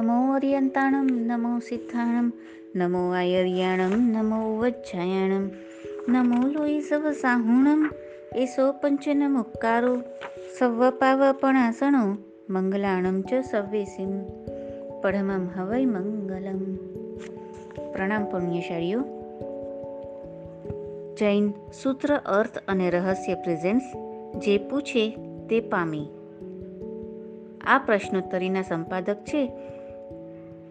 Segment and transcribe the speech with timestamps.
[0.00, 2.32] નમો અર્યંતાણમ નમો સિદ્ધાણમ
[2.74, 5.46] નમો આયર્યાણમ નમો વજ્જાયાણમ
[6.08, 7.82] નમો લોહી સવ સાહુણમ
[8.36, 10.02] એસો પંચન મુક્કારો
[10.58, 12.16] સવ્વ પાવપણાસણો
[12.50, 14.12] મંગલાણમ ચ સવ્યસીમ
[15.02, 16.62] પડમમ હવૈ મંગલમ
[17.92, 19.02] પ્રણામ પુણ્યશાળીઓ
[21.18, 23.82] જૈન સૂત્ર અર્થ અને રહસ્ય પ્રેઝન્સ
[24.38, 25.04] જે પૂછે
[25.50, 26.06] તે પામી
[27.66, 29.42] આ પ્રશ્નોત્તરીના સંપાદક છે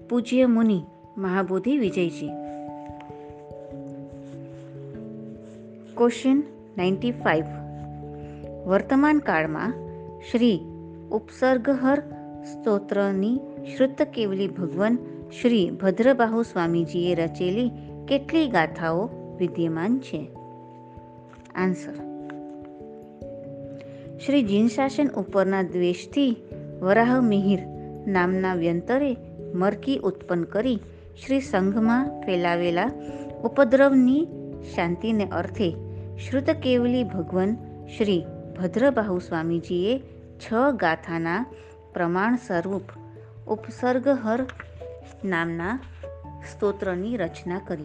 [0.09, 0.83] પૂજ્ય Muni
[1.17, 2.29] Mahabodhi Vijayji.
[5.97, 6.43] Question
[6.77, 7.43] ninety five
[8.65, 9.73] વર્તમાન કાળમાં
[10.31, 10.59] શ્રી
[11.11, 11.99] ઉપસર્ગહર
[12.43, 13.39] સ્તોત્રની
[13.77, 14.97] શ્રુત કેવલી ભગવાન
[15.41, 17.71] શ્રી ભદ્રબાહુ સ્વામીજીએ રચેલી
[18.07, 20.29] કેટલી ગાથાઓ વિદ્યમાન છે?
[21.55, 21.93] આન્સર
[24.25, 26.35] શ્રી જીનશાસન ઉપરના દ્વેષથી
[26.81, 27.59] વરાહ મિહિર
[28.07, 29.15] નામના વ્યંતરે
[29.53, 30.79] મરકી ઉત્પન્ન કરી
[31.23, 32.91] શ્રી સંઘમાં ફેલાવેલા
[33.43, 34.27] ઉપદ્રવની
[34.75, 35.69] શાંતિને અર્થે
[36.17, 37.55] શ્રુતકેવલી ભગવાન
[37.97, 38.25] શ્રી
[38.59, 39.99] ભદ્રબાહુ સ્વામીજીએ
[40.39, 41.45] છ ગાથાના
[41.93, 42.91] પ્રમાણ સ્વરૂપ
[43.47, 44.45] ઉપસર્ગહર
[45.25, 45.79] નામના
[46.51, 47.83] સ્તોત્રની રચના કરી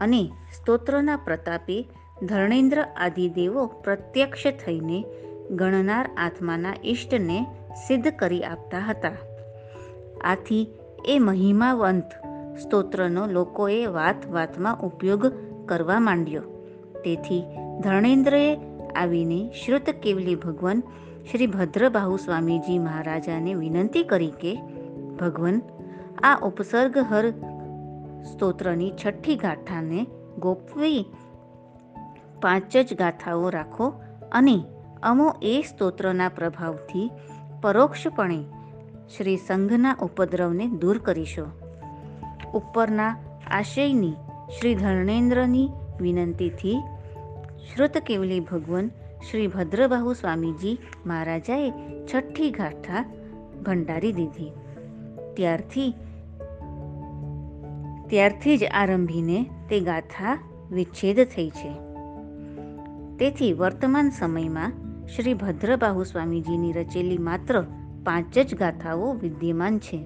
[0.00, 1.86] અને સ્તોત્રના પ્રતાપે
[2.22, 5.04] ધર્ણેન્દ્ર આદિદેવો પ્રત્યક્ષ થઈને
[5.50, 7.46] ગણનાર આત્માના ઈષ્ટને
[7.86, 9.12] સિદ્ધ કરી આપતા હતા.
[10.24, 10.70] આથી
[11.04, 12.04] એ મહિમાવંત
[12.58, 15.26] સ્તોત્રનો લોકોએ વાત વાતમાં ઉપયોગ
[15.68, 16.42] કરવા માંડ્યો.
[17.04, 17.44] તેથી
[17.80, 18.58] ધર્ણેન્દ્રએ
[18.96, 20.82] આવીને શ્રુત કેવલી ભગવાન
[21.30, 24.58] શ્રી ભદ્રબાહુ સ્વામીજી મહારાજાને વિનંતી કરી કે,
[25.20, 25.62] ભગવાન,
[26.22, 27.30] આ ઉપસર્ગ હર
[28.22, 30.06] સ્તોત્રની છઠ્ઠી ગાથાને
[30.38, 31.04] ગોપવી
[32.42, 33.92] પાંચ જ ગાથાઓ રાખો
[34.32, 34.64] અને
[35.02, 37.10] અમો એ સ્તોત્રના પ્રભાવથી
[37.62, 38.44] પરોક્ષપણે
[39.16, 41.46] શ્રી સંઘના ઉપદ્રવને દૂર કરીશો.
[42.54, 43.16] ઉપરના
[43.50, 44.12] આશયની
[44.58, 45.68] શ્રી ધર્ણેન્દ્રની
[46.00, 46.82] વિનંતીથી
[47.72, 48.88] શ્રુત કેવલી ભગવાન
[49.30, 51.72] શ્રી ભદ્રબાહુ સ્વામીજી મહારાજાએ
[52.14, 53.04] છઠ્ઠી ગાથા
[53.66, 54.52] ભંડારી દીધી.
[55.36, 55.94] ત્યારથી
[58.10, 60.38] ત્યારથી જ આરંભીને તે ગાથા
[60.70, 61.72] વિચ્છેદ થઈ છે.
[63.16, 64.72] તેથી વર્તમાન સમયમાં
[65.06, 67.64] શ્રી ભદ્રબાહુ સ્વામીજીની રચેલી માત્ર
[68.08, 70.04] પાંચ જ ગાથાઓ વિદ્યમાન છે.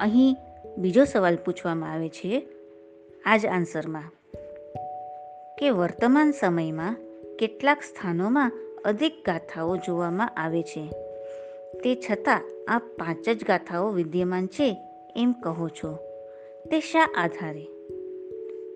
[0.00, 0.36] અહીં
[0.78, 2.48] બીજો સવાલ પૂછવામાં આવે છે
[3.24, 4.02] આ જ આન્સરમાં.
[5.58, 6.96] કે વર્તમાન સમયમાં
[7.38, 8.52] કેટલાક સ્થાનોમાં
[8.84, 10.88] અધિક ગાથાઓ જોવામાં આવે છે.
[11.84, 14.76] તે છતાં આ પાંચ જ ગાથાઓ વિદ્યમાન છે
[15.16, 15.96] એમ કહો છો.
[16.70, 17.64] તે શા આધારે?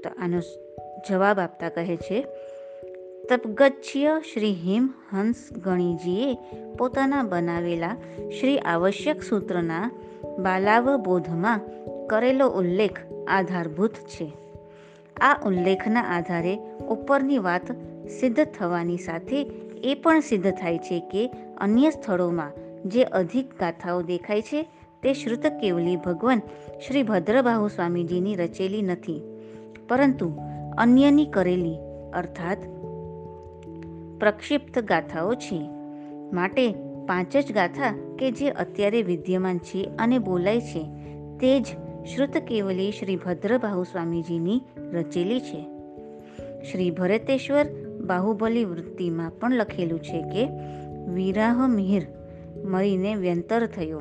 [0.04, 0.40] તો આનો
[1.08, 2.26] જવાબ આપતા કહે છે
[3.28, 6.38] તપગચ્છ્ય શ્રી હિમ હંસ ગણીજીએ
[6.78, 7.96] પોતાના બનાવેલા
[8.40, 9.90] શ્રી આવશ્યક સૂત્રના
[10.38, 11.60] બાલાવબોધમાં
[12.06, 14.32] કરેલો ઉલ્લેખ આધારભૂત છે.
[15.20, 17.72] આ ઉલ્લેખના આધારે ઉપરની વાત
[18.08, 19.42] સિદ્ધ થવાની સાથે
[19.84, 22.50] એ પણ સિદ્ધ થાય છે કે અન્ય સ્થળોમાં
[22.88, 24.62] જે અધિક ગાથાઓ દેખાય છે
[25.02, 26.38] તે શ્રુત કેવલી ભગવાન
[26.86, 29.22] શ્રી ભદ્રબાહુ સ્વામીજીની રચેલી નથી.
[29.88, 30.38] પરંતુ
[30.78, 31.76] અન્યની કરેલી,
[32.14, 32.58] અર્થાત
[34.22, 35.68] પ્રક્ષિપ્ત ગાથાઓ છે.
[36.32, 36.72] માટે
[37.06, 40.82] પાંચ જ ગાથા કે જે અત્યારે વિદ્યમાન છે અને બોલાય છે,
[41.40, 41.66] તે જ
[42.14, 44.62] શ્રુત કેવલી શ્રી ભદ્રબાહુ સ્વામીજીની
[44.92, 45.66] રચેલી છે.
[46.62, 47.66] શ્રી ભરતેશ્વર
[48.06, 50.48] બાહુબલી વૃત્તિમાં પણ લખેલું છે કે,
[51.14, 52.06] વિરાહ મિહિર
[52.64, 54.00] મરીને વ્યંતર થયો.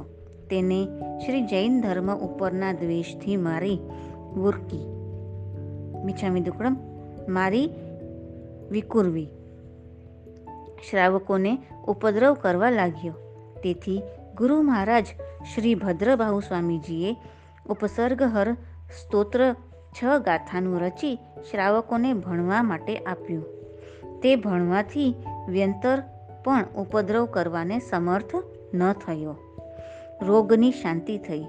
[0.49, 0.87] તેને
[1.25, 3.79] શ્રી જૈન ધર્મ ઉપરના દ્વેષથી મારી
[4.33, 4.85] વુરકી
[6.05, 6.77] મિછામી દુકડમ.
[7.29, 7.69] મારી
[8.71, 9.27] વિકુરવી.
[10.89, 13.13] શ્રાવકોને ઉપદ્રવ કરવા લાગ્યો.
[13.63, 14.01] તેથી
[14.37, 15.05] ગુરુ મહારાજ
[15.55, 17.15] શ્રી ભદ્રબાહુ સ્વામીજીએ
[17.69, 18.53] ઉપસર્ગહર
[19.01, 19.55] સ્તોત્ર
[19.91, 21.15] છ ગાથાનું રચી
[21.51, 23.45] શ્રાવકોને ભણવા માટે આપ્યું.
[24.21, 25.15] તે ભણવાથી
[25.49, 26.03] વ્યંતર
[26.43, 28.35] પણ ઉપદ્રવ કરવાને સમર્થ
[28.73, 29.37] ન થયો.
[30.21, 31.45] રોગની શાંતિ થઈ.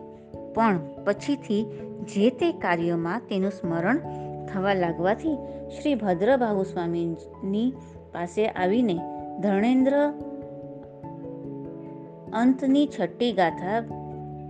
[0.55, 1.65] પણ પછીથી
[2.03, 3.99] જે તે કાર્યમાં તેનું સ્મરણ
[4.47, 5.37] થવા લાગવાથી
[5.69, 7.73] શ્રી ભદ્રબાહુ સ્વામીની
[8.13, 10.11] પાસે આવીને ધર્ણેન્દ્ર
[12.33, 13.85] અંતની છઠ્ઠી ગાથા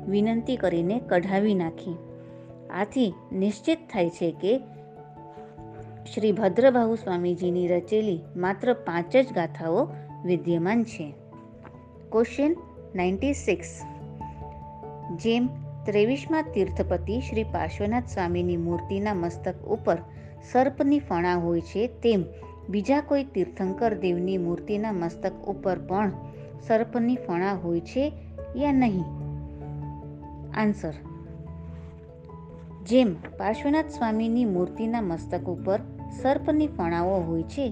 [0.09, 1.97] વિનંતી કરીને કઢાવી નાખી.
[2.71, 4.59] આથી નિશ્ચિત થાય છે કે
[6.15, 9.89] શ્રી ભદ્રબાહુ સ્વામીજીની રચેલી માત્ર પાંચ જ ગાથાઓ
[10.25, 11.15] વિદ્યમાન છે.
[12.13, 12.57] ક્વેશ્ચન
[12.95, 13.83] નાઇન્ટી સિક્સ
[15.17, 15.49] જેમ
[15.85, 19.99] ત્રેવીસમાં તીર્થપતિ શ્રી પાર્શ્વનાથ સ્વામીની મૂર્તિના મસ્તક ઉપર
[20.53, 22.25] સર્પની ફણા હોય છે, તેમ
[22.69, 26.13] બીજા કોઈ તીર્થંકર દેવની મૂર્તિના મસ્તક ઉપર પણ
[26.67, 28.13] સર્પની ફણા હોય છે
[28.57, 29.05] યા નહીં?
[30.55, 30.93] આન્સર.
[32.83, 35.81] જેમ પાર્શ્વનાથ સ્વામીની મૂર્તિના મસ્તક ઉપર
[36.23, 37.69] સર્પની ફણાઓ હોય છે,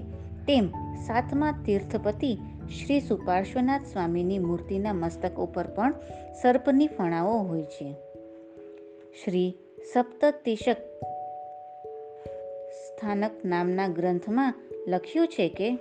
[0.47, 2.37] તેમ સાતમા તીર્થપતિ
[2.69, 5.93] શ્રી સુપાર્શ્વનાથ સ્વામીની મૂર્તિના મસ્તક ઉપર પણ
[6.41, 7.95] સર્પની ફણાઓ હોય છે.
[9.23, 9.57] શ્રી
[9.93, 10.77] સપ્તતિશક
[12.71, 14.53] સ્થાનક નામના ગ્રંથમાં
[14.87, 15.75] લખ્યું છે કે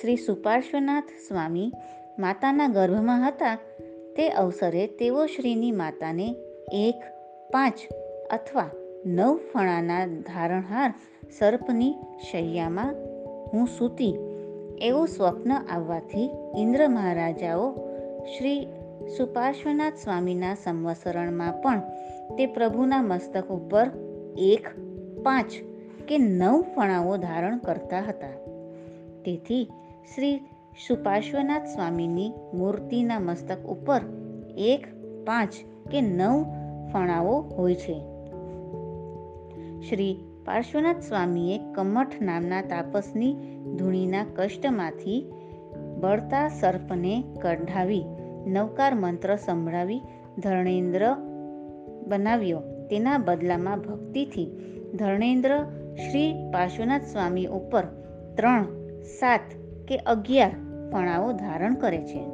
[0.00, 1.72] શ્રી સુપાર્શ્વનાથ સ્વામી
[2.18, 3.58] માતાના ગર્ભમાં હતા.
[4.16, 6.34] તે અવસરે તેઓ શ્રીની માતાને
[6.72, 7.02] એક,
[7.50, 7.74] પાંચ
[8.30, 8.70] અથવા
[9.06, 10.94] નવ ફણાના ધારણહાર
[11.38, 11.94] સર્પની
[12.30, 12.94] શૈયામાં
[13.52, 14.14] હું સૂતી.
[14.80, 17.74] એવું સ્વપ્ન આવવાથી ઇન્દ્ર મહારાજાઓ
[18.38, 18.66] શ્રી
[19.16, 21.80] સુપાર્શ્વનાથ સ્વામીના સંવસરણમાં પણ
[22.36, 23.90] તે પ્રભુના મસ્તક ઉપર
[24.38, 24.87] એક
[25.22, 25.50] પાંચ
[26.08, 28.30] કે નવ ફણાઓ ધારણ કરતા હતા.
[29.24, 29.64] તેથી
[30.14, 30.36] શ્રી
[30.88, 34.00] સુપાર્શ્વનાથ સ્વામીની મૂર્તિના મસ્તક ઉપર
[34.58, 34.86] એક,
[35.26, 35.52] પાંચ
[35.90, 36.44] કે નવ
[36.92, 38.00] ફણાઓ હોય છે.
[39.88, 43.34] શ્રી પાર્શ્વનાથ સ્વામીએ કમઠ નામના તાપસની
[43.78, 45.32] ધૂણીના કષ્ટમાંથી
[46.00, 48.04] બળતા સર્પને કઢાવી,
[48.46, 50.00] નવકાર મંત્ર સંભળાવી
[50.38, 51.14] ધર્ણેન્દ્ર
[52.08, 52.62] બનાવ્યો.
[52.90, 55.64] તેના બદલામાં ભક્તિથી ધર્ણેન્દ્ર
[55.96, 57.84] શ્રી પાર્શ્વનાથ સ્વામી ઉપર
[58.36, 58.64] ત્રણ,
[59.02, 59.40] સાત
[59.88, 60.50] કે અગિયાર
[60.92, 62.24] ફણાઓ ધારણ કરે છે.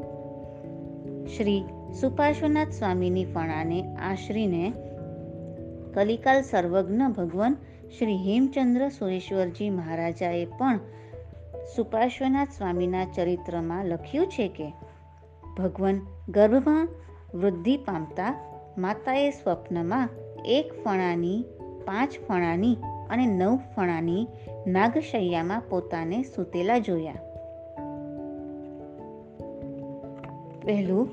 [1.37, 1.65] શ્રી
[2.01, 4.73] સુપાર્શ્વનાથ સ્વામીની ફણાને આશરીને
[5.95, 7.57] કલિકાલ સર્વજ્ઞ ભગવાન
[7.99, 10.79] શ્રી હેમચંદ્ર સુરેશ્વરજી મહારાજાએ પણ
[11.77, 14.73] સુપાર્શ્વનાથ સ્વામીના ચરિત્રમાં લખ્યું છે કે,
[15.59, 16.89] ભગવાન ગર્ભમાં
[17.35, 20.09] વૃદ્ધિ પામતા માતાએ સ્વપ્નમાં
[20.45, 21.45] એક ફણાની
[21.87, 22.77] પાંચ ફણાની
[23.11, 24.27] અને નવ ફણાની
[24.67, 27.15] નાગશૈયામાં પોતાને સૂતેલા જોયા.
[30.65, 31.09] પહેલું,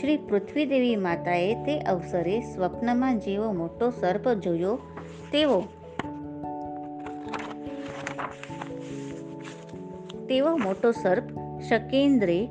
[0.00, 4.78] શ્રી પૃથ્વીદેવી માતાએ તે અવસરે સ્વપ્નમાં જેવો મોટો સર્પ જોયો,
[5.32, 5.62] તેવો
[10.28, 11.24] તેવો મોટો સર્પ
[11.68, 12.48] શકેન્દ્રે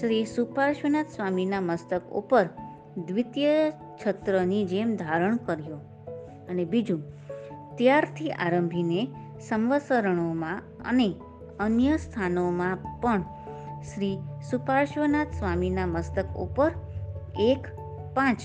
[0.00, 2.48] શ્રી સુપાર્શ્વનાથ સ્વામીના મસ્તક ઉપર
[2.96, 3.72] દ્વિતીય
[4.06, 5.91] છત્રની જેમ ધારણ કર્યો.
[6.48, 7.02] અને બીજું,
[7.76, 9.08] ત્યારથી આરંભીને
[9.48, 11.14] સંવસરણોમાં અને
[11.60, 13.22] અન્ય સ્થાનોમાં પણ
[13.82, 14.18] શ્રી
[14.50, 16.70] સુપાર્શ્વનાથ સ્વામીના મસ્તક ઉપર
[17.40, 17.66] એક,
[18.14, 18.38] પાંચ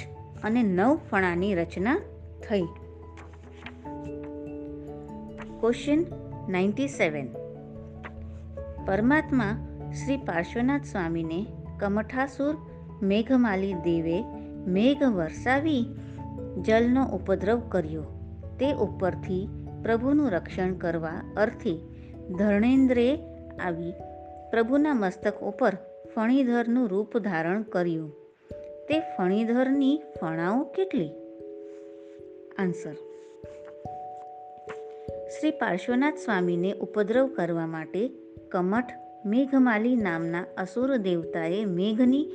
[0.43, 1.95] અને નવ ફણાની રચના
[2.49, 2.61] થઈ.
[5.59, 6.05] ક્વેશ્ચન
[6.49, 7.27] નાઇન્ટી સેવન
[8.85, 9.53] પરમાત્મા
[9.91, 11.45] શ્રી પાર્શ્વનાથ સ્વામીને
[11.79, 12.57] કમઠાસુર
[13.01, 14.23] મેઘમાલી દેવે
[14.67, 15.85] મેઘ વરસાવી
[16.61, 18.03] જલનો ઉપદ્રવ કર્યો.
[18.59, 19.47] તે ઉપરથી
[19.83, 21.79] પ્રભુનું રક્ષણ કરવા અર્થે
[22.37, 23.19] ધર્ણેન્દ્રે
[23.59, 23.91] આવી
[24.51, 25.73] પ્રભુના મસ્તક ઉપર
[26.15, 28.11] ફણીધરનું રૂપ ધારણ કર્યું.
[28.89, 31.09] તે ફણીધરની ફણાઓ કેટલી?
[32.57, 32.93] આન્સર.
[35.27, 38.09] શ્રી પાર્શ્વનાથ સ્વામીને ઉપદ્રવ કરવા માટે
[38.51, 38.91] કમઠ
[39.25, 42.31] મેઘમાલી નામના અસુર દેવતાએ મેઘની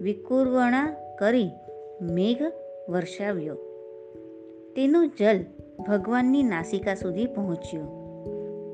[0.00, 1.50] વિકુર્વણા કરી
[2.02, 3.54] મેઘ વર્ષાવ્યો.
[4.76, 5.44] તેનું જલ
[5.88, 8.02] ભગવાનની નાસિકા સુધી પહોંચ્યું.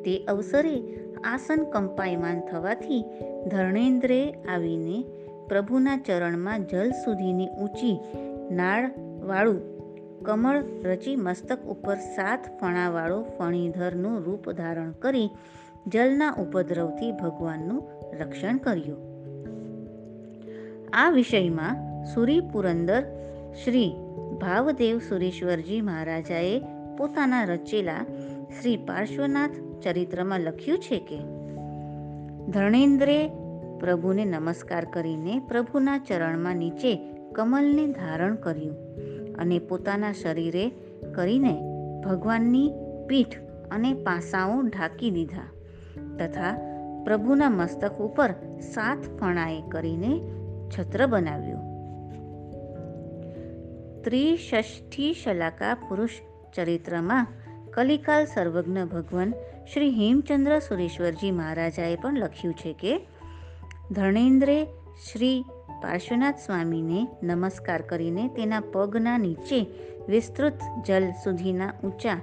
[0.02, 0.82] તે અવસરે
[1.24, 3.04] આસન કંપાયમાન થવાથી
[3.50, 5.04] ધર્ણેન્દ્રે આવીને
[5.48, 8.00] પ્રભુના ચરણમાં જલ સુધીની ઊંચી
[8.50, 9.78] નાળવાળું
[10.24, 15.30] કમળ રચી મસ્તક ઉપર સાત ફણાવાળો ફણીધરનું રૂપ ધારણ કરી
[15.86, 17.82] જલના ઉપદ્રવથી ભગવાનનું
[18.18, 19.08] રક્ષણ કર્યું.
[20.92, 23.02] આ વિષયમાં સુરી પુરંદર
[23.64, 23.92] શ્રી
[24.40, 26.62] ભાવદેવ સુરેશ્વરજી મહારાજાએ
[26.98, 28.04] પોતાના રચેલા
[28.60, 29.50] શ્રી પાર્શ્વનાથ
[29.82, 31.18] ચરિત્રમાં લખ્યું છે કે,
[32.50, 33.30] ધર્ણેન્દ્રે
[33.80, 38.76] પ્રભુને નમસ્કાર કરીને પ્રભુના ચરણમાં નીચે કમલને ધારણ કર્યું
[39.34, 40.70] અને પોતાના શરીરે
[41.14, 41.56] કરીને
[42.04, 42.72] ભગવાનની
[43.08, 43.36] પીઠ
[43.70, 45.48] અને પાસાઓ ઢાંકી દીધા
[46.18, 46.52] તથા
[47.04, 50.20] પ્રભુના મસ્તક ઉપર સાત ફણાએ કરીને
[50.78, 51.57] છત્ર બનાવ્યું.
[54.04, 56.10] ત્રિષષ્ઠી શલાકા પુરુષ
[56.54, 57.26] ચરિત્રમાં
[57.74, 59.32] કલિકાલ સર્વજ્ઞ ભગવાન
[59.72, 63.00] શ્રી હેમચંદ્ર સુરેશ્વરજી મહારાજાએ પણ લખ્યું છે કે,
[63.90, 64.64] ધર્ણેન્દ્રે
[65.12, 65.44] શ્રી
[65.82, 69.60] પાર્શ્વનાથ સ્વામીને નમસ્કાર કરીને તેના પગના નીચે
[70.08, 70.52] વિસ્તૃત
[70.86, 72.18] જલ સુધીના ઊંચા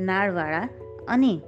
[0.00, 0.68] નાળવાળા
[1.08, 1.40] અને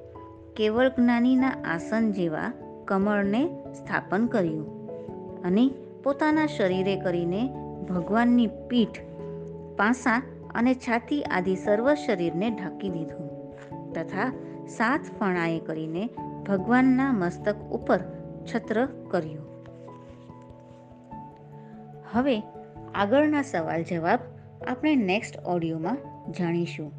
[0.56, 2.52] કેવળ જ્ઞાનીના આસન જેવા
[2.84, 4.66] કમળને સ્થાપન કર્યું
[5.42, 5.70] અને
[6.04, 7.48] પોતાના શરીરે કરીને
[7.90, 9.00] ભગવાનની પીઠ
[9.76, 10.22] પાસા
[10.54, 13.50] અને છાતી આદિ સર્વ શરીરને ઢાંકી દીધું.
[13.92, 14.32] તથા
[14.68, 16.08] સાત ફણાએ કરીને
[16.48, 18.00] ભગવાનના મસ્તક ઉપર
[18.54, 19.66] છત્ર કર્યું.
[22.12, 22.42] હવે
[22.94, 24.18] આગળના સવાલ જવાબ
[24.66, 25.98] આપણે નેક્સ્ટ ઓડિયોમાં
[26.32, 26.92] જાણીશું.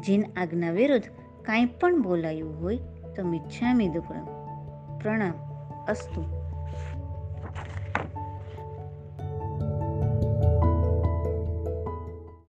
[0.00, 1.04] જીન આજ્ઞા વિરુદ્ધ
[1.42, 2.76] કાંઈ પણ બોલાયું હોય
[3.16, 4.24] તો મિચ્છામી દુક્કડમ
[4.98, 5.32] પ્રણામ.
[5.88, 6.37] અસ્તુ.